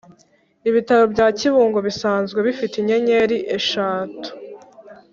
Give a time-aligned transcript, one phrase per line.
[0.69, 4.27] Ibitaro bya Kibungo bisanzwe bifite inyenyeri eshatu